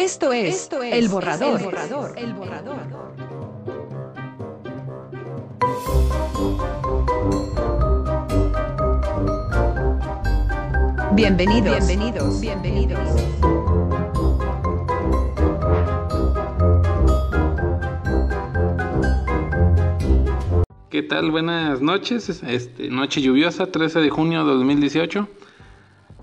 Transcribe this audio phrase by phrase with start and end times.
[0.00, 1.60] Esto es, El Borrador.
[1.60, 2.12] El Borrador.
[2.16, 2.78] El Borrador.
[11.12, 11.86] Bienvenidos.
[11.86, 12.40] Bienvenidos.
[12.40, 12.98] Bienvenidos.
[20.88, 21.30] ¿Qué tal?
[21.30, 22.42] Buenas noches.
[22.42, 25.28] Este, noche lluviosa, 13 de junio de 2018.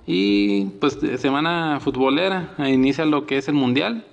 [0.09, 4.05] Y pues semana futbolera, inicia lo que es el Mundial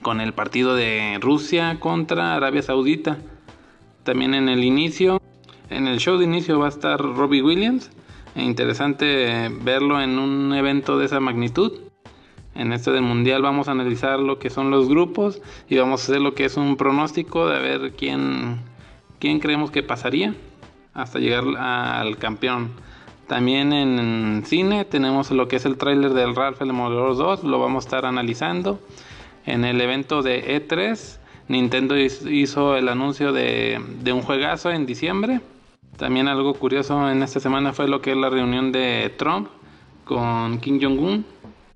[0.00, 3.18] con el partido de Rusia contra Arabia Saudita.
[4.04, 5.20] También en el inicio,
[5.70, 7.90] en el show de inicio va a estar Robbie Williams.
[8.36, 11.80] E interesante verlo en un evento de esa magnitud.
[12.54, 16.04] En este del Mundial vamos a analizar lo que son los grupos y vamos a
[16.04, 18.60] hacer lo que es un pronóstico de ver quién,
[19.18, 20.34] quién creemos que pasaría
[20.94, 22.70] hasta llegar al campeón.
[23.26, 27.58] También en cine tenemos lo que es el tráiler del Ralph el Demoledor 2, lo
[27.58, 28.80] vamos a estar analizando.
[29.46, 33.80] En el evento de E3, Nintendo hizo el anuncio de,
[34.12, 35.40] un juegazo en diciembre.
[35.96, 39.48] También algo curioso en esta semana fue lo que es la reunión de Trump
[40.04, 41.24] con Kim Jong-un.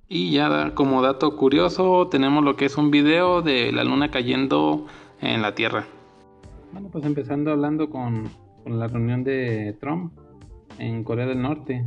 [0.08, 4.86] Y ya como dato curioso tenemos lo que es un video de la luna cayendo
[5.20, 5.86] en la Tierra.
[6.72, 8.28] Bueno, pues empezando hablando con,
[8.62, 10.12] con la reunión de Trump
[10.78, 11.84] en Corea del Norte.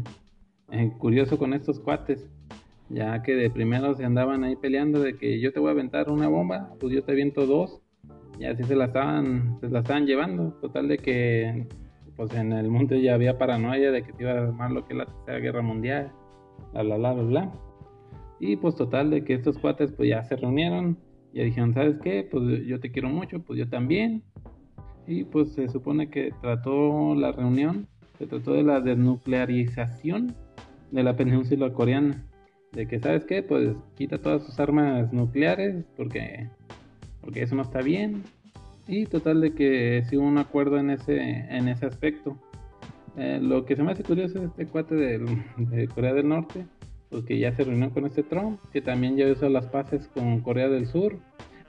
[0.72, 2.30] Eh, curioso con estos cuates,
[2.90, 6.10] ya que de primero se andaban ahí peleando de que yo te voy a aventar
[6.10, 7.82] una bomba, pues yo te aviento dos,
[8.40, 10.54] y así se la estaban, se la estaban llevando.
[10.62, 11.68] Total de que
[12.16, 14.94] pues en el mundo ya había paranoia de que te iba a armar lo que
[14.94, 16.12] es la tercera guerra mundial,
[16.74, 17.52] bla bla bla bla bla.
[18.40, 20.98] Y pues total de que estos cuates pues ya se reunieron,
[21.34, 22.28] y dijeron, ¿sabes qué?
[22.30, 24.24] Pues yo te quiero mucho, pues yo también.
[25.08, 27.88] Y pues se supone que trató la reunión
[28.20, 30.36] se trató de la desnuclearización
[30.92, 32.26] de la península coreana.
[32.74, 33.42] De que, ¿sabes qué?
[33.42, 36.50] Pues quita todas sus armas nucleares porque,
[37.22, 38.24] porque eso no está bien.
[38.88, 42.38] Y total de que sí hubo un acuerdo en ese, en ese aspecto.
[43.18, 46.66] Eh, lo que se me hace curioso es este cuate de, Corea del Norte,
[47.10, 50.42] pues que ya se reunió con este Trump, que también ya hizo las paces con
[50.42, 51.18] Corea del Sur.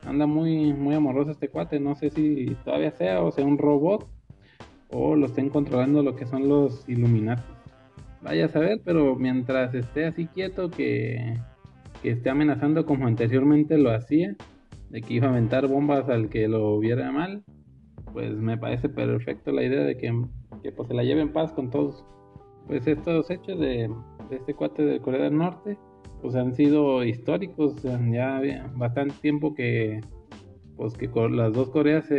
[0.04, 4.08] Anda muy, muy amoroso este cuate, no sé si todavía sea o sea un robot
[4.92, 7.42] o lo estén controlando lo que son los Illuminati.
[8.22, 11.38] Vaya a saber, pero mientras esté así quieto que,
[12.02, 14.36] que esté amenazando como anteriormente lo hacía,
[14.90, 17.44] de que iba a aventar bombas al que lo viera mal,
[18.12, 20.12] pues me parece perfecto la idea de que,
[20.62, 22.04] que pues, se la lleve en paz con todos.
[22.66, 23.90] Pues estos hechos de,
[24.30, 25.78] este cuate de Corea del Norte,
[26.20, 28.40] pues han sido históricos, ya
[28.76, 30.00] bastante tiempo que
[30.76, 32.10] pues que las dos Coreas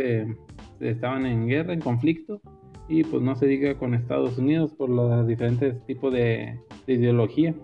[0.80, 2.40] estaban en guerra, en conflicto,
[2.88, 7.54] y pues no se diga con Estados Unidos por los diferentes tipos de, ideología.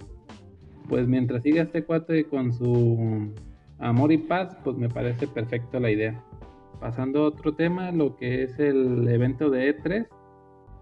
[0.89, 3.33] Pues mientras siga este cuate con su
[3.79, 6.25] amor y paz, pues me parece perfecto la idea.
[6.81, 10.07] Pasando a otro tema, lo que es el evento de E3,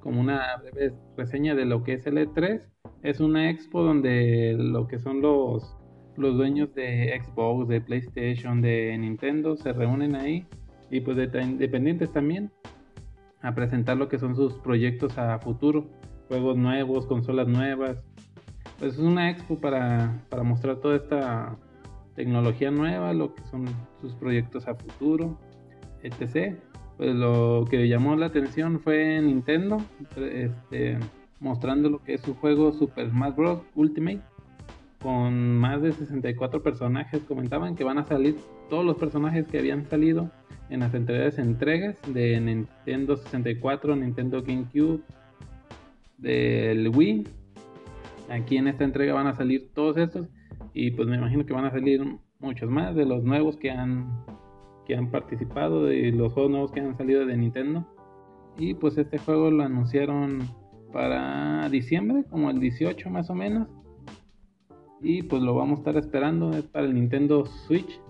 [0.00, 2.62] como una breve reseña de lo que es el E3,
[3.02, 5.76] es una expo donde lo que son los,
[6.16, 10.46] los dueños de Xbox, de PlayStation, de Nintendo se reúnen ahí
[10.90, 12.52] y pues de independientes también
[13.46, 15.86] a presentar lo que son sus proyectos a futuro,
[16.26, 17.96] juegos nuevos, consolas nuevas.
[18.80, 21.56] Pues es una expo para, para mostrar toda esta
[22.16, 23.66] tecnología nueva, lo que son
[24.00, 25.38] sus proyectos a futuro,
[26.02, 26.56] etc.
[26.96, 29.76] Pues lo que llamó la atención fue Nintendo,
[30.16, 30.98] este,
[31.38, 33.60] mostrando lo que es su juego Super Smash Bros.
[33.76, 34.22] Ultimate,
[35.06, 37.22] con más de 64 personajes.
[37.28, 38.34] Comentaban que van a salir
[38.68, 40.32] todos los personajes que habían salido
[40.68, 45.02] en las anteriores entregas de Nintendo 64, Nintendo GameCube,
[46.18, 47.22] del Wii.
[48.30, 50.26] Aquí en esta entrega van a salir todos estos
[50.74, 52.02] y pues me imagino que van a salir
[52.40, 54.24] muchos más de los nuevos que han
[54.86, 57.86] que han participado de los juegos nuevos que han salido de Nintendo.
[58.58, 60.40] Y pues este juego lo anunciaron
[60.92, 63.68] para diciembre, como el 18 más o menos.
[65.00, 68.00] Y pues lo vamos a estar esperando, es para el Nintendo Switch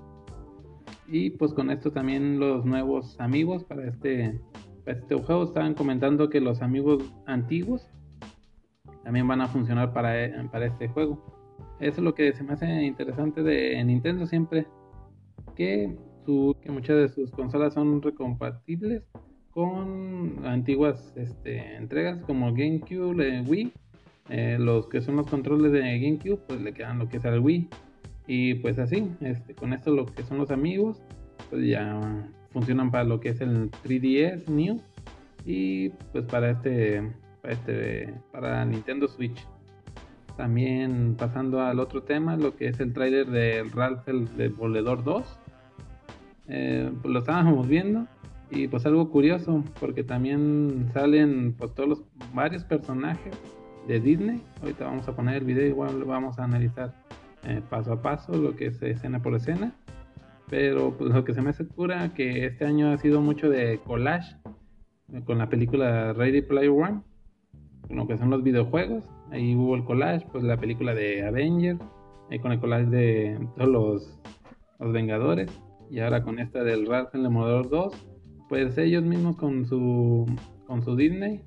[1.08, 4.40] y pues con esto también los nuevos amigos para este,
[4.86, 7.88] este juego estaban comentando que los amigos antiguos
[9.04, 10.12] también van a funcionar para,
[10.50, 11.36] para este juego.
[11.78, 14.66] Eso es lo que se me hace interesante de Nintendo siempre,
[15.54, 19.04] que, su, que muchas de sus consolas son recompatibles
[19.50, 23.72] con antiguas este, entregas como GameCube, Wii.
[24.28, 27.40] Eh, los que son los controles de GameCube, pues le quedan lo que es el
[27.40, 27.68] Wii.
[28.26, 31.00] Y pues así, este, con esto lo que son los amigos,
[31.48, 34.80] pues ya funcionan para lo que es el 3DS New
[35.44, 39.46] y pues para este, para este, para Nintendo Switch.
[40.36, 45.38] También pasando al otro tema, lo que es el trailer de Ralph el Demoledor 2.
[46.48, 48.06] Eh, pues lo estábamos viendo
[48.50, 52.02] y pues algo curioso porque también salen pues todos los
[52.32, 53.34] varios personajes
[53.86, 54.42] de Disney.
[54.60, 56.94] Ahorita vamos a poner el video, igual vamos a analizar
[57.44, 59.74] eh, paso a paso lo que es escena por escena.
[60.48, 63.80] Pero pues lo que se me hace cura que este año ha sido mucho de
[63.84, 64.36] collage
[65.12, 67.02] eh, con la película Ready Player One,
[67.90, 69.04] lo que son los videojuegos.
[69.30, 71.80] Ahí hubo el collage, pues la película de Avengers,
[72.30, 74.20] ahí con el collage de todos los,
[74.78, 75.50] los Vengadores.
[75.90, 78.06] Y ahora con esta del Ralph el Demoledor 2,
[78.48, 80.26] pues ellos mismos con su,
[80.66, 81.42] con su Disney.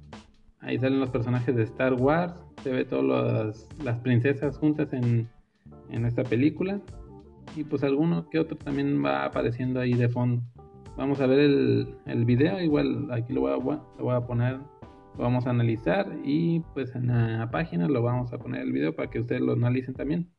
[0.62, 2.34] Ahí salen los personajes de Star Wars,
[2.64, 5.30] se ve todas las princesas juntas en,
[5.90, 6.82] en esta película.
[7.56, 10.44] Y pues alguno que otro también va apareciendo ahí de fondo.
[10.98, 13.56] Vamos a ver el, el video, igual aquí lo voy, a,
[13.98, 14.60] lo voy a poner,
[15.18, 18.94] lo vamos a analizar y pues en la página lo vamos a poner el video
[18.94, 20.30] para que ustedes lo analicen también.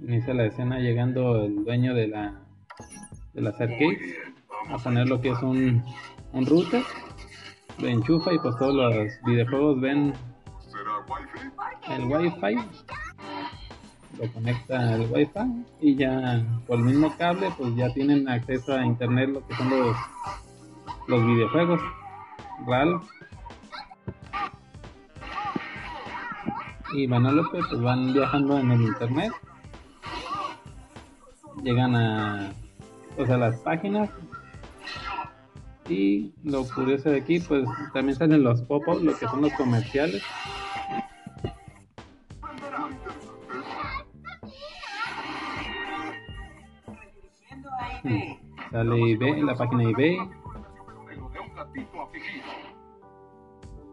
[0.00, 2.40] Inicia la escena llegando el dueño de la
[3.34, 3.98] de las arcades
[4.70, 5.82] a poner lo que es un,
[6.32, 6.82] un router,
[7.78, 10.14] lo enchufa y pues todos los videojuegos ven
[11.88, 12.56] el wifi.
[14.18, 18.84] Lo conecta al wifi y ya por el mismo cable pues ya tienen acceso a
[18.84, 19.96] internet lo que son los
[21.08, 21.80] los videojuegos.
[22.66, 23.00] RAL
[26.94, 29.32] y Vanalope pues van viajando en el internet.
[31.62, 32.52] Llegan a
[33.16, 34.10] pues a las páginas
[35.88, 40.22] y lo curioso de aquí pues también salen los pop-ups lo que son los comerciales
[48.70, 50.18] Sale eBay, la página eBay.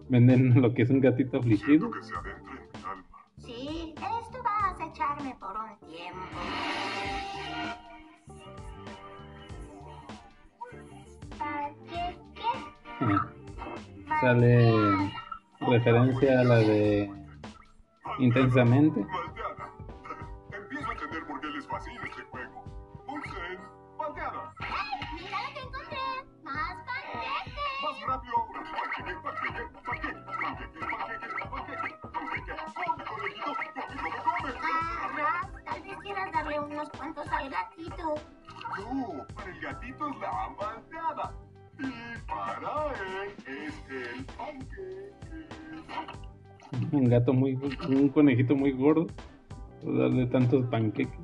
[0.09, 1.89] Venden lo que es un gatito afligido.
[14.21, 15.11] Sale
[15.61, 17.23] referencia a la de
[18.19, 19.05] Intensamente.
[20.51, 22.63] Empiezo a entender por qué les fascina este juego.
[25.15, 25.97] ¡Mira lo que encontré!
[26.43, 26.75] ¡Más!
[27.83, 28.33] Más rápido.
[34.65, 38.15] Ah, tal vez quieras darle unos cuantos al gatito.
[38.77, 40.82] No, para el gatito es la.
[47.03, 47.57] Un gato muy,
[47.89, 49.07] un conejito muy gordo.
[49.81, 51.19] Por darle tantos panqueques.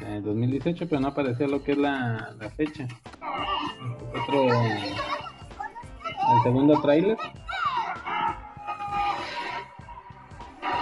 [0.00, 2.88] Eh, 2018, pero no aparecía lo que es la, la fecha.
[4.22, 4.82] Otro, el
[6.42, 7.16] segundo tráiler.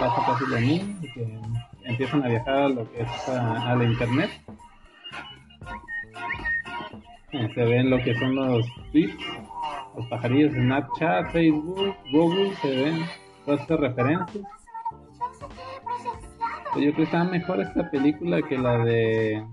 [0.00, 1.40] Pasa casi lo mismo, que
[1.84, 4.30] empiezan a viajar a lo que es a, a la internet.
[7.34, 9.16] Eh, Se ven lo que son los tweets,
[9.96, 13.04] los pajarillos Snapchat, Facebook, Google, se ven
[13.44, 14.44] todas estas referencias.
[16.72, 19.44] Pues yo creo que está mejor esta película que la de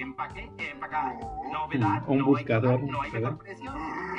[0.00, 1.66] empaque, empacar, no.
[1.66, 3.30] novedad, Un no buscador, hay, no hay ¿verdad?
[3.32, 3.72] mejor precio,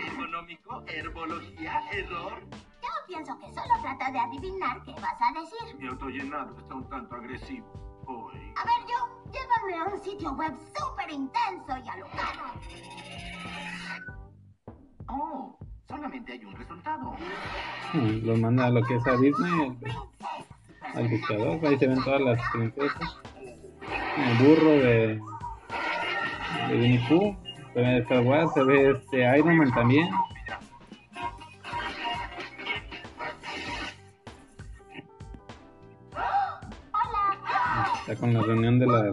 [0.08, 2.34] ergonómico, herbología, error.
[2.82, 5.80] Yo pienso que solo trata de adivinar qué vas a decir.
[5.80, 7.68] Mi autollenado está un tanto agresivo
[8.08, 8.54] hoy.
[8.56, 12.44] A ver, yo, llévame a un sitio web súper intenso y alocado.
[15.08, 15.58] Oh,
[15.88, 17.16] solamente hay un resultado.
[17.94, 19.78] Los manda a lo que es a Disney,
[20.94, 23.18] al buscador, ahí se ven todas las princesas.
[24.18, 25.22] El burro de,
[26.68, 27.36] de Winnie Pooh,
[27.74, 30.10] se ve Star Wars, se ve este Iron Man también.
[38.18, 39.04] Con la reunión de las,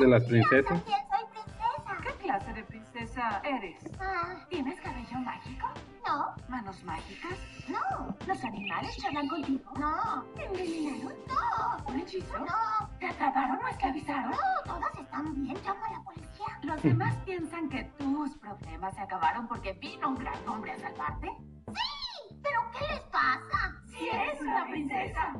[0.00, 0.82] de las princesas.
[0.82, 1.96] También soy princesa.
[2.02, 3.76] ¿Qué clase de princesa eres?
[4.00, 5.66] Ah, ¿Tienes cabello mágico?
[6.06, 7.38] no, ¿Manos mágicas?
[7.68, 9.70] no, ¿Los animales charlan contigo?
[9.78, 10.24] no.
[10.34, 11.14] ¿Te envenenaron?
[11.28, 12.38] No, ¿Un hechizo?
[12.38, 14.30] no, ¿Te atraparon o esclavizaron?
[14.30, 14.36] no.
[14.64, 15.56] Todas están bien.
[15.62, 16.46] Llama a la policía.
[16.62, 21.28] ¿Los demás piensan que tus problemas se acabaron porque vino un gran hombre a salvarte?
[21.68, 23.74] Sí, pero ¿qué les pasa?
[23.86, 25.32] ¡Si eres una princesa!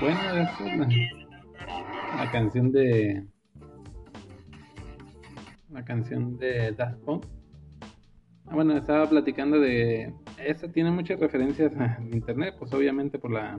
[0.00, 0.88] Bueno, es la,
[2.24, 3.24] la canción de.
[5.70, 7.24] La canción de Daft Punk.
[8.46, 10.12] Ah, bueno, estaba platicando de.
[10.44, 13.58] Esta tiene muchas referencias a internet, pues obviamente por la.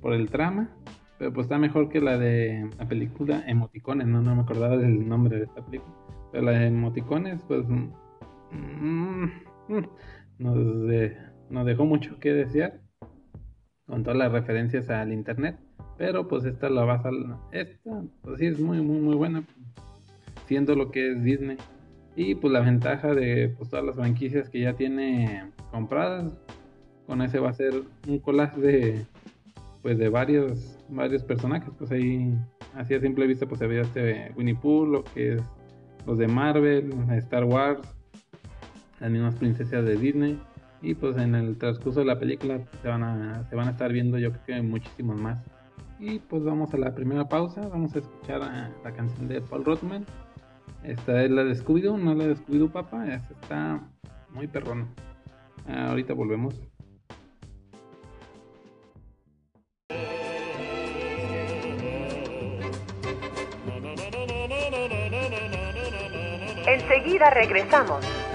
[0.00, 0.70] por el trama.
[1.18, 5.08] Pero pues está mejor que la de la película Emoticones, no, no me acordaba del
[5.08, 5.94] nombre de esta película.
[6.30, 7.88] Pero la de Emoticones, pues mm,
[8.52, 9.30] mm,
[10.38, 11.16] nos, de-
[11.48, 12.80] nos dejó mucho que desear
[13.86, 15.56] con todas las referencias al internet.
[15.96, 17.10] Pero pues esta la vas a...
[17.52, 19.44] Esta, pues sí, es muy, muy, muy buena.
[20.46, 21.56] Siendo lo que es Disney.
[22.14, 26.32] Y pues la ventaja de pues, todas las franquicias que ya tiene compradas.
[27.06, 27.72] Con ese va a ser
[28.08, 29.06] un collage de
[29.82, 31.70] pues de varios varios personajes.
[31.78, 32.34] Pues ahí
[32.74, 35.42] así a simple vista pues se veía este Winnie Pooh, lo que es
[36.06, 37.86] los de Marvel, Star Wars,
[39.00, 40.40] las mismas princesas de Disney.
[40.82, 43.92] Y pues en el transcurso de la película se van a, se van a estar
[43.92, 45.42] viendo yo creo que muchísimos más.
[45.98, 50.04] Y pues vamos a la primera pausa, vamos a escuchar la canción de Paul Rothman.
[50.82, 53.80] Esta es la de Scooby-Doo, no la de Scooby-Doo Papa, esta está
[54.30, 54.86] muy perrona.
[55.66, 56.60] Ah, ahorita volvemos.
[66.66, 68.25] Enseguida regresamos.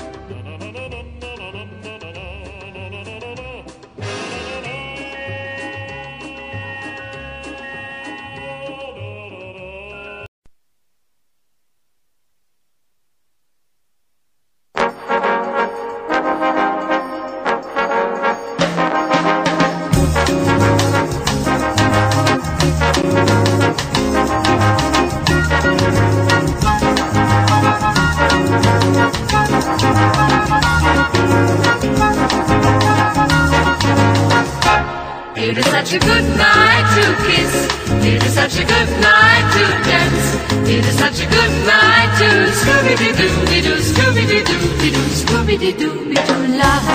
[35.91, 37.67] Such a good night to kiss.
[38.05, 40.69] It is such a good night to dance.
[40.69, 42.29] It is such a good night to
[42.59, 46.87] Scooby Doo Doo Doo Scooby Doo Doo Doo Scooby Doo Doo Doo love.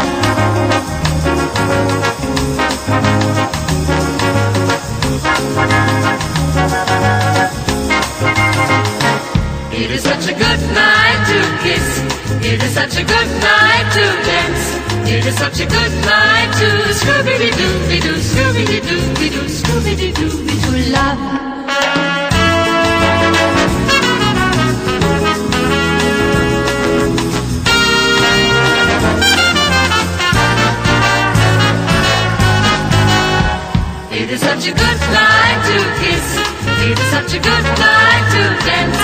[9.73, 12.00] It is such a good night to kiss.
[12.50, 14.96] It is such a good night to dance.
[15.08, 20.12] It is such a good night to Scooby Doo Doo Scooby Doo Doo Scooby Doo
[20.12, 21.18] Doo love.
[34.10, 36.26] It is such a good night to kiss.
[36.82, 39.00] It is such a good night to dance.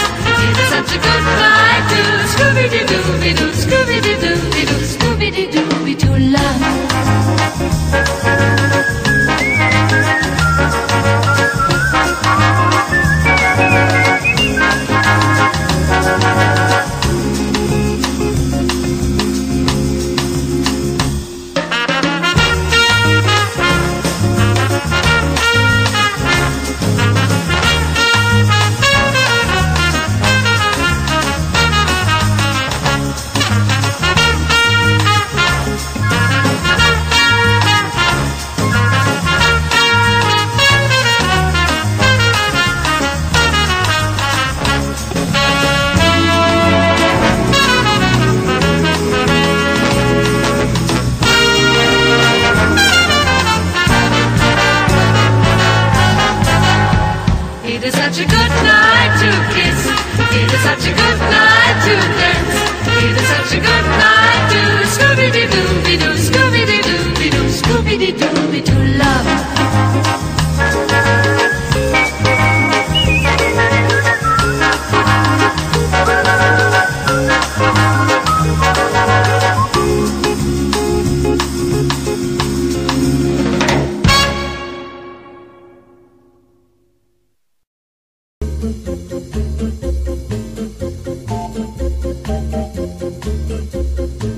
[0.47, 2.03] It is such a good night to
[2.35, 3.47] Scooby Doo Scooby Doo
[5.53, 5.82] Doo
[6.33, 6.63] love.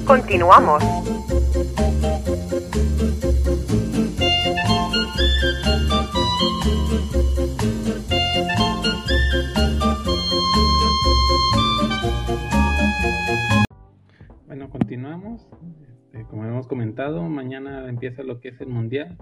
[0.06, 0.82] Continuamos.
[14.46, 15.46] Bueno, continuamos.
[16.12, 19.16] Este, como hemos comentado, mañana empieza lo que es el Mundial.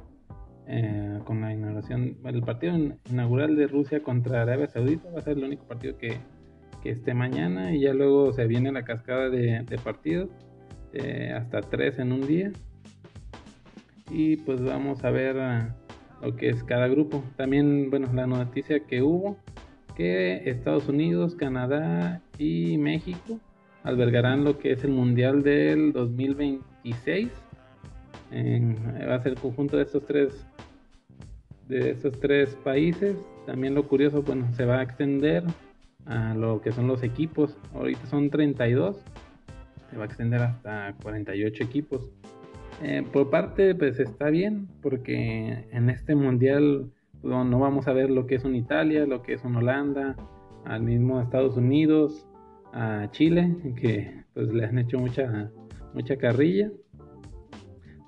[0.69, 5.23] eh, con la inauguración, el partido in- inaugural de Rusia contra Arabia Saudita va a
[5.23, 6.19] ser el único partido que,
[6.85, 10.31] que esté mañana y ya luego se viene la cascada de, de partidos,
[10.93, 12.53] eh, hasta tres en un día.
[14.11, 15.75] Y pues vamos a ver ah,
[16.23, 17.25] lo que es cada grupo.
[17.37, 19.37] También, bueno, la noticia que hubo,
[19.97, 23.39] que Estados Unidos, Canadá y México
[23.85, 27.31] albergarán lo que es el Mundial del 2026.
[28.31, 28.77] En-
[29.09, 30.47] va a ser el conjunto de estos tres
[31.69, 33.17] de esos tres países.
[33.47, 35.43] También lo curioso, bueno, se va a extender
[36.07, 37.57] a lo que son los equipos.
[37.75, 38.99] Ahorita son 32,
[39.97, 42.11] va a extender hasta 48 equipos.
[42.83, 48.11] Eh, por parte, pues está bien, porque en este mundial pues, no vamos a ver
[48.11, 50.17] lo que es un Italia, lo que es un Holanda,
[50.65, 52.27] al mismo Estados Unidos,
[52.73, 55.51] a Chile, que pues le han hecho mucha,
[55.95, 56.71] mucha carrilla.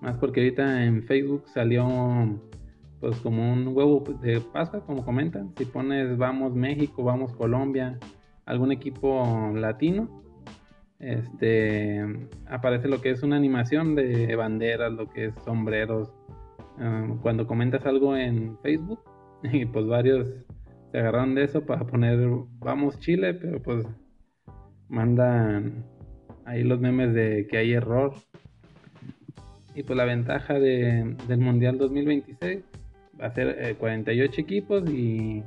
[0.00, 1.86] Más porque ahorita en Facebook salió
[3.00, 5.52] pues como un huevo de Pascua, como comentan.
[5.56, 7.98] Si pones vamos México, vamos Colombia,
[8.46, 10.23] algún equipo latino,
[10.98, 12.04] este
[12.46, 16.12] aparece lo que es una animación de banderas, lo que es sombreros.
[16.78, 19.00] Um, cuando comentas algo en Facebook,
[19.52, 20.28] y pues varios
[20.90, 22.18] se agarraron de eso para poner
[22.58, 23.86] vamos Chile, pero pues
[24.88, 25.84] mandan
[26.44, 28.14] ahí los memes de que hay error.
[29.74, 32.62] Y pues la ventaja de, del Mundial 2026
[33.20, 35.42] va a ser 48 eh, equipos y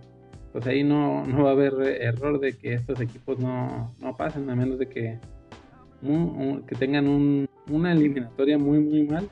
[0.51, 4.49] pues ahí no, no, va a haber error de que estos equipos no, no pasen,
[4.49, 5.19] a menos de que,
[6.01, 9.29] que tengan un, una eliminatoria muy muy mal.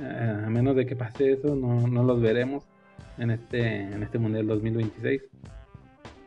[0.00, 2.64] Eh, a menos de que pase eso, no, no los veremos
[3.18, 5.22] en este, en este Mundial 2026.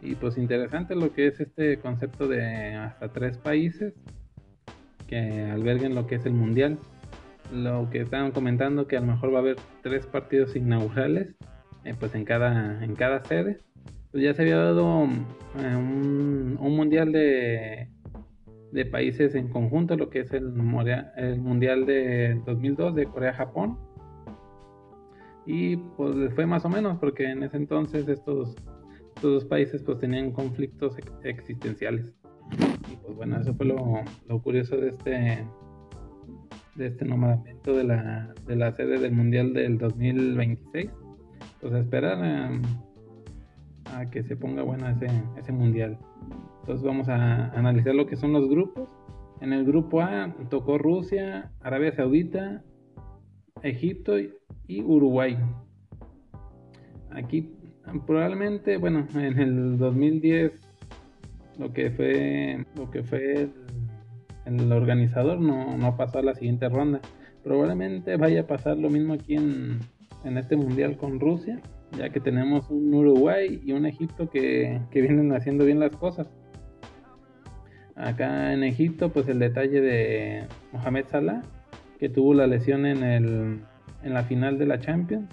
[0.02, 3.94] Y pues interesante lo que es este concepto de hasta tres países
[5.08, 6.80] que alberguen lo que es el Mundial.
[7.54, 11.36] Lo que estaban comentando que a lo mejor va a haber tres partidos inaugurales
[11.84, 13.60] eh, pues en cada, en cada sede.
[14.12, 15.06] Pues ya se había dado
[15.60, 17.90] eh, un, un, mundial de,
[18.72, 20.54] de países en conjunto, lo que es el,
[21.18, 23.78] el mundial de 2002 de Corea-Japón
[25.46, 28.56] y pues fue más o menos porque en ese entonces estos,
[29.22, 32.14] dos países pues tenían conflictos existenciales.
[32.92, 35.46] Y pues bueno, eso fue lo, curioso de este
[36.76, 40.90] de este nombramiento de la, de la sede del Mundial del 2026.
[41.60, 42.62] Pues a esperar em,
[43.94, 45.98] a, que se ponga bueno ese, ese Mundial.
[46.62, 48.90] Entonces vamos a analizar lo que son los grupos.
[49.42, 52.64] En el grupo A tocó Rusia, Arabia Saudita,
[53.64, 55.38] Egipto y Uruguay.
[57.10, 57.52] Aquí
[58.06, 60.52] probablemente, bueno, en el 2010
[61.60, 63.50] lo que fue lo que fue
[64.46, 67.02] el, organizador no, no, pasó a la siguiente ronda.
[67.44, 69.80] Probablemente vaya a pasar lo mismo aquí en,
[70.24, 71.60] en este mundial con Rusia,
[71.98, 76.28] ya que tenemos un Uruguay y un Egipto que, que vienen haciendo bien las cosas.
[78.02, 81.42] Acá en Egipto, pues el detalle de Mohamed Salah,
[82.00, 83.60] que tuvo la lesión en el
[84.04, 85.30] en la final de la Champions.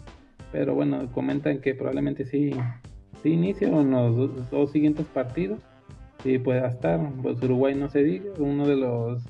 [0.53, 2.51] Pero bueno, comentan que probablemente sí,
[3.23, 5.61] sí inicia en los dos, siguientes partidos.
[6.23, 7.01] Sí pueda estar.
[7.23, 9.25] Pues Uruguay no se diga, uno de los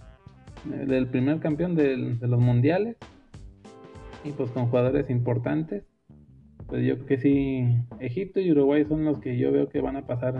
[0.64, 2.96] del primer campeón de los mundiales.
[4.24, 5.84] Y pues con jugadores importantes.
[6.66, 7.66] Pues yo creo que sí,
[7.98, 10.36] Egipto y Uruguay son los que yo veo que van a pasar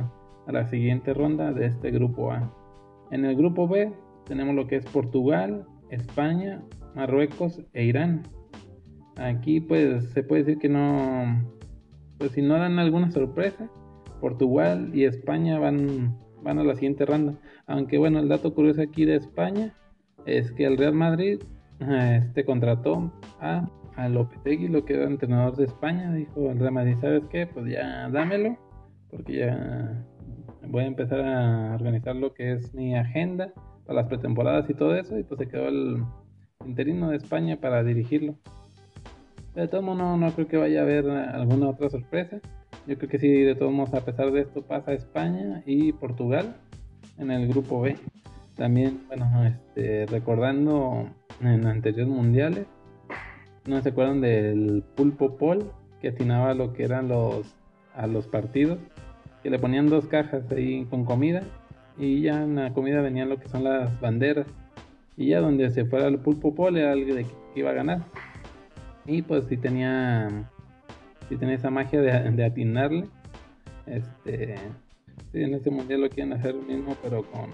[0.47, 2.53] a la siguiente ronda de este grupo A.
[3.11, 3.93] En el grupo B
[4.27, 6.63] tenemos lo que es Portugal, España,
[6.95, 8.23] Marruecos e Irán.
[9.17, 11.43] Aquí pues se puede decir que no,
[12.19, 13.71] pues si no dan alguna sorpresa,
[14.21, 17.35] Portugal y España van, van a la siguiente ronda.
[17.67, 19.75] Aunque bueno, el dato curioso aquí de España
[20.27, 21.41] es que el Real Madrid
[21.81, 26.97] este contrató a, a Lopetegui, lo que era entrenador de España, dijo el Real Madrid,
[27.01, 27.47] ¿sabes qué?
[27.47, 28.57] Pues ya dámelo,
[29.11, 30.05] porque ya
[30.69, 33.53] voy a empezar a organizar lo que es mi agenda
[33.87, 36.03] para las pretemporadas y todo eso, y pues se quedó el
[36.65, 38.37] interino de España para dirigirlo
[39.63, 42.41] de todos modos no, creo que vaya a haber alguna otra sorpresa.
[42.87, 46.57] Yo creo que sí, de todos modos, a pesar de esto, pasa España y Portugal
[47.19, 47.97] en el grupo B.
[48.57, 51.09] También, bueno, este, recordando
[51.41, 52.67] en anteriores mundiales,
[53.67, 57.55] no se acuerdan del pulpo Pol que atinaba lo que eran los
[57.95, 58.79] a los partidos,
[59.43, 61.43] que le ponían dos cajas ahí con comida
[61.97, 64.47] y ya en la comida venían lo que son las banderas
[65.19, 68.05] y ya donde se fuera el pulpo Pol era de que iba a ganar.
[69.05, 70.49] Y pues si tenía,
[71.29, 73.09] si tenía esa magia de, atinarle.
[73.87, 74.55] Este,
[75.33, 77.51] en este mundial lo quieren hacer lo mismo, pero con,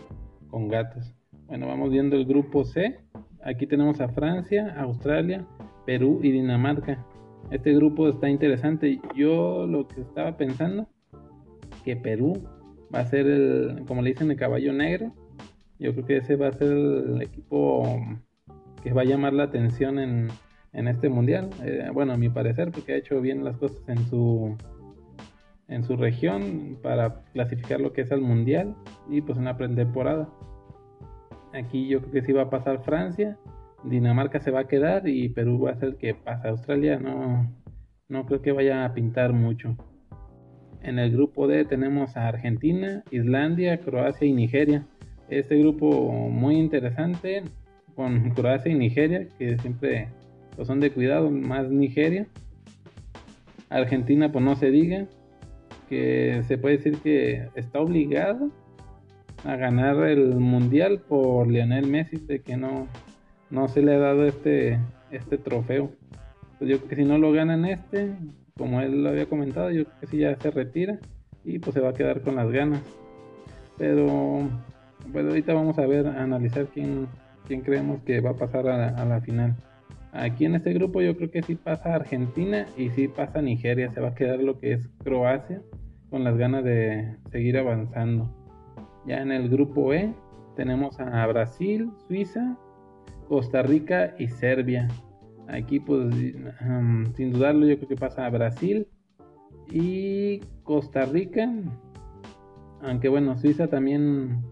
[0.51, 1.15] con gatos.
[1.47, 3.01] Bueno, vamos viendo el grupo C.
[3.43, 5.47] Aquí tenemos a Francia, Australia,
[5.87, 7.03] Perú y Dinamarca.
[7.51, 9.01] Este grupo está interesante.
[9.15, 10.87] Yo lo que estaba pensando,
[11.85, 12.43] que Perú
[12.95, 15.13] va a ser el, como le dicen, el caballo negro.
[15.79, 17.85] Yo creo que ese va a ser el equipo
[18.83, 20.29] que va a llamar la atención en,
[20.73, 21.51] en este mundial.
[21.63, 24.57] Eh, bueno, a mi parecer, porque ha hecho bien las cosas en su
[25.67, 28.75] en su región para clasificar lo que es el mundial
[29.09, 30.29] y pues una pretemporada.
[31.55, 33.39] Aquí yo creo que sí va a pasar Francia,
[33.85, 36.49] Dinamarca se va a quedar y Perú va a ser el que pasa.
[36.49, 37.51] Australia no,
[38.09, 39.77] no creo que vaya a pintar mucho.
[40.85, 44.85] En el grupo D tenemos a Argentina, Islandia, Croacia y Nigeria.
[45.31, 47.43] Este grupo muy interesante
[47.97, 50.09] con Croacia y Nigeria, que siempre
[50.55, 52.27] pues, son de cuidado, más Nigeria.
[53.71, 55.07] Argentina, pues no se diga,
[55.89, 58.51] que se puede decir que está obligado
[59.45, 62.89] a ganar el mundial por Lionel Messi, de que no,
[63.49, 64.79] no se le ha dado este,
[65.11, 65.91] este trofeo.
[66.59, 68.15] Pues yo creo que si no lo ganan este,
[68.57, 70.99] como él lo había comentado, yo creo que si ya se retira
[71.45, 72.81] y pues se va a quedar con las ganas.
[73.77, 74.49] Pero
[75.09, 77.09] bueno, ahorita vamos a ver, a analizar quién,
[77.47, 79.57] quién creemos que va a pasar a la, final.
[80.13, 83.91] Aquí en este grupo yo creo que sí pasa Argentina y sí pasa Nigeria.
[83.91, 85.61] Se va a quedar lo que es Croacia
[86.11, 88.31] con las ganas de seguir avanzando.
[89.05, 90.15] Ya en el grupo E
[90.55, 92.57] tenemos a Brasil, Suiza,
[93.29, 94.87] Costa Rica y Serbia.
[95.49, 96.15] Aquí pues
[97.17, 98.87] sin dudarlo yo creo que pasa a Brasil
[99.71, 101.51] y Costa Rica.
[102.83, 104.43] Aunque bueno, Suiza también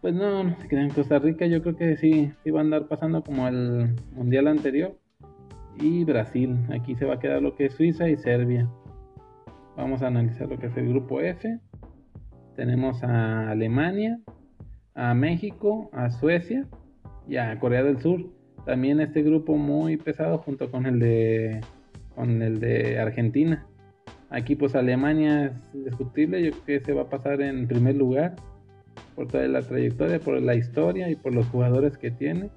[0.00, 2.88] pues no, no se en Costa Rica yo creo que sí, sí va a andar
[2.88, 4.96] pasando como el mundial anterior.
[5.78, 8.68] Y Brasil, aquí se va a quedar lo que es Suiza y Serbia.
[9.76, 11.58] Vamos a analizar lo que es el grupo F.
[12.56, 14.20] Tenemos a Alemania,
[14.94, 16.66] a México, a Suecia
[17.28, 18.26] y a Corea del Sur.
[18.64, 21.60] También este grupo muy pesado junto con el de
[22.14, 23.66] con el de Argentina.
[24.28, 28.36] Aquí pues Alemania es indiscutible, yo creo que se va a pasar en primer lugar
[29.14, 32.50] por toda la trayectoria, por la historia y por los jugadores que tiene.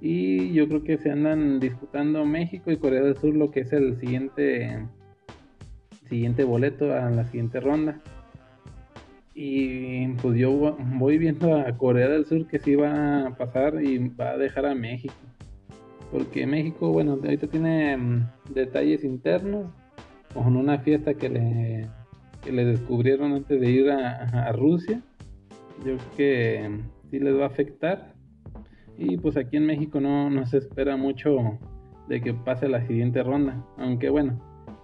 [0.00, 3.72] Y yo creo que se andan disputando México y Corea del Sur lo que es
[3.72, 4.88] el siguiente
[6.08, 8.00] siguiente boleto a la siguiente ronda.
[9.34, 14.08] Y pues yo voy viendo a Corea del Sur que sí va a pasar y
[14.08, 15.14] va a dejar a México.
[16.10, 19.70] Porque México, bueno, ahorita tiene mm, detalles internos
[20.34, 21.88] con una fiesta que le,
[22.42, 25.02] que le descubrieron antes de ir a Rusia
[25.84, 26.70] yo creo que
[27.10, 28.14] sí les va a afectar.
[28.96, 31.58] Y pues aquí en México no, no se espera mucho
[32.08, 33.64] de que pase la siguiente ronda.
[33.78, 34.38] Aunque bueno,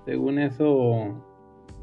[0.07, 1.28] según eso,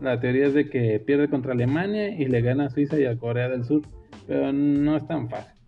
[0.02, 3.18] la teoría es de que pierde contra Alemania y le gana a Suiza y a
[3.18, 3.82] Corea del Sur.
[4.28, 5.62] Pero no es tan fácil.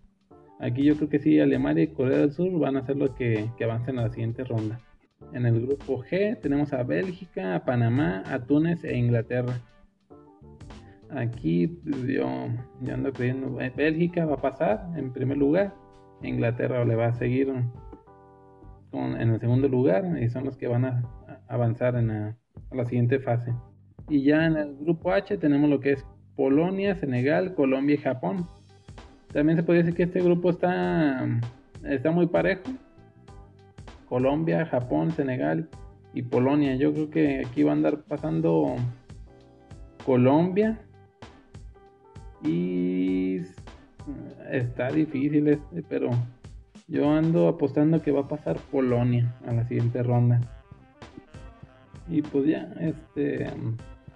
[0.60, 3.50] Aquí yo creo que sí, Alemania y Corea del Sur van a ser los que,
[3.56, 4.80] que avancen a la siguiente ronda.
[5.32, 9.60] En el grupo G tenemos a Bélgica, a Panamá, a Túnez e Inglaterra.
[11.10, 12.26] Aquí pues, yo,
[12.92, 15.74] ando creyendo, eh, Bélgica va a pasar en primer lugar,
[16.22, 17.48] Inglaterra le va a seguir
[18.92, 21.02] en el segundo lugar y son los que van a
[21.48, 22.36] avanzar en a
[22.72, 23.54] la siguiente fase.
[24.08, 26.04] Y ya en el grupo H tenemos lo que es
[26.36, 28.46] Polonia, Senegal, Colombia y Japón.
[29.32, 31.26] También se puede decir que este grupo está,
[31.84, 32.62] está muy parejo.
[34.08, 35.68] Colombia, Japón, Senegal
[36.14, 36.76] y Polonia.
[36.76, 38.76] Yo creo que aquí va a andar pasando
[40.06, 40.78] Colombia,
[42.42, 43.40] y
[44.50, 46.10] está difícil este, pero
[46.86, 50.40] yo ando apostando que va a pasar Polonia a la siguiente ronda.
[52.08, 53.50] Y pues ya, este,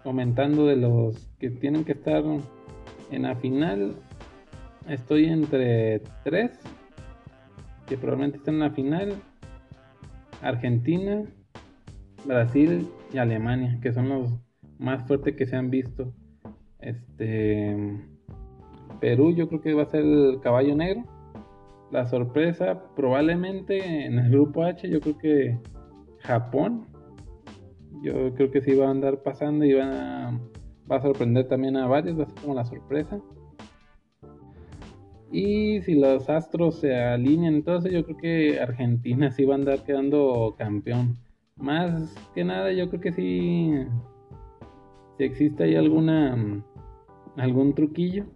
[0.02, 2.22] comentando de los que tienen que estar
[3.10, 3.94] en la final,
[4.88, 6.58] estoy entre tres
[7.86, 9.14] que probablemente están en la final:
[10.40, 11.24] Argentina,
[12.24, 14.32] Brasil y Alemania, que son los
[14.78, 16.12] más fuertes que se han visto.
[16.80, 17.76] Este
[19.00, 21.04] Perú yo creo que va a ser el caballo negro.
[21.90, 25.58] La sorpresa probablemente en el grupo H yo creo que
[26.20, 26.86] Japón.
[28.02, 30.28] Yo creo que sí va a andar pasando y va
[30.88, 33.20] a sorprender también a varios, va a ser como la sorpresa.
[35.32, 39.82] Y si los astros se alinean, entonces yo creo que Argentina sí va a andar
[39.82, 41.16] quedando campeón.
[41.56, 43.72] Más que nada, yo creo que sí,
[45.16, 46.62] si existe ahí alguna
[47.36, 48.26] algún truquillo,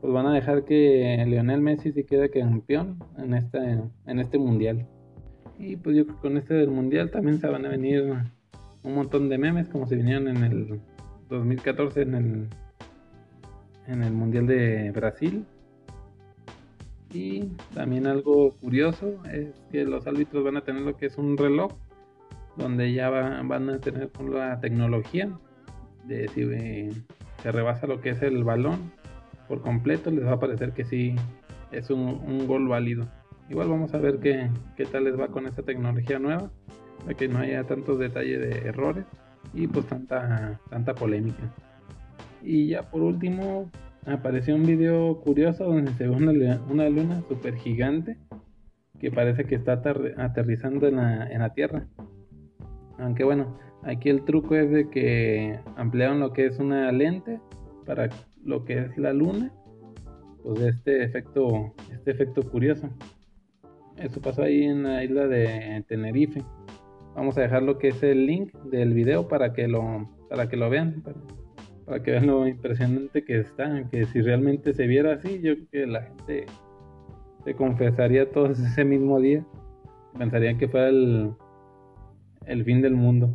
[0.00, 3.58] pues van a dejar que Lionel Messi se quede campeón en este,
[4.06, 4.86] en este mundial.
[5.58, 8.14] Y pues yo creo que con este del mundial también se van a venir
[8.86, 10.80] un montón de memes como se vinieron en el
[11.28, 12.48] 2014 en el,
[13.88, 15.44] en el mundial de Brasil.
[17.12, 21.36] Y también algo curioso es que los árbitros van a tener lo que es un
[21.36, 21.72] reloj
[22.56, 25.30] donde ya van a tener la tecnología
[26.04, 26.92] de si eh,
[27.42, 28.92] se rebasa lo que es el balón
[29.48, 31.14] por completo, les va a parecer que sí
[31.72, 33.06] es un, gol válido.
[33.50, 36.50] Igual vamos a ver qué, qué, tal les va con esta tecnología nueva,
[37.06, 39.04] para que no haya tantos detalles de errores
[39.54, 41.54] y pues tanta, tanta polémica.
[42.42, 43.70] Y ya por último,
[44.04, 46.32] apareció un video curioso donde se ve una,
[46.68, 48.18] una luna super gigante
[48.98, 49.80] que parece que está
[50.16, 51.86] aterrizando en la, en la Tierra.
[52.98, 57.40] Aunque bueno, aquí el truco es de que ampliaron lo que es una lente
[57.84, 58.10] para
[58.42, 59.52] lo que es la luna.
[60.42, 62.88] Pues este efecto, este efecto curioso.
[63.96, 66.42] Eso pasó ahí en la isla de Tenerife.
[67.16, 70.58] Vamos a dejar lo que es el link del video para que lo, para que
[70.58, 71.02] lo vean.
[71.86, 73.88] Para, que vean lo impresionante que está.
[73.90, 76.44] Que si realmente se viera así, yo creo que la gente
[77.42, 79.46] se confesaría todos ese mismo día.
[80.18, 81.32] Pensarían que fuera el,
[82.44, 83.34] el fin del mundo.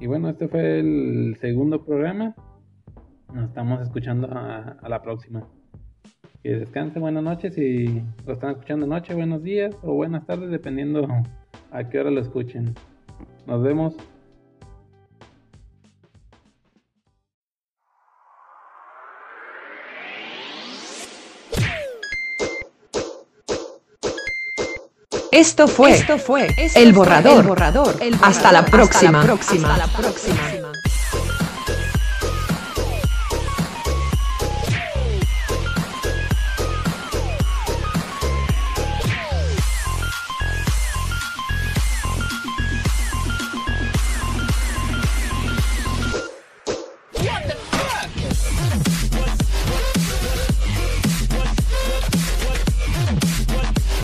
[0.00, 2.34] Y bueno, este fue el segundo programa.
[3.34, 5.46] Nos estamos escuchando a, a la próxima.
[6.42, 7.54] Que descanse, buenas noches.
[7.54, 11.06] Si lo están escuchando noche, buenos días o buenas tardes, dependiendo
[11.72, 12.74] a qué hora lo escuchen.
[13.46, 13.94] Nos vemos.
[25.32, 27.40] Esto fue, Esto fue El Borrador.
[27.40, 27.96] El borrador.
[28.20, 29.22] Hasta la próxima.
[29.22, 30.61] Hasta la próxima.